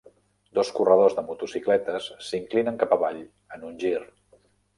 Dos 0.59 0.69
corredors 0.77 1.15
de 1.19 1.23
motocicletes 1.27 2.07
s'inclinen 2.29 2.81
cap 2.85 2.97
avall 2.99 3.21
en 3.59 3.69
un 3.71 3.79
gir. 3.87 3.95